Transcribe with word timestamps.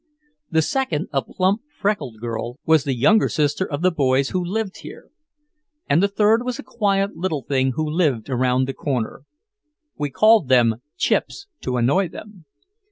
The 0.49 0.63
second, 0.63 1.09
a 1.13 1.21
plump 1.21 1.61
freckled 1.77 2.19
girl, 2.19 2.57
was 2.65 2.85
the 2.85 2.95
younger 2.95 3.29
sister 3.29 3.71
of 3.71 3.83
the 3.83 3.91
boys 3.91 4.29
who 4.29 4.43
lived 4.43 4.77
here. 4.77 5.11
And 5.87 6.01
the 6.01 6.07
third 6.07 6.43
was 6.43 6.57
a 6.57 6.63
quiet 6.63 7.15
little 7.15 7.43
thing 7.43 7.73
who 7.75 7.87
lived 7.87 8.27
around 8.27 8.65
the 8.67 8.73
corner. 8.73 9.25
We 9.99 10.09
called 10.09 10.47
them 10.49 10.77
"Chips" 10.97 11.45
to 11.61 11.77
annoy 11.77 12.07
them. 12.07 12.45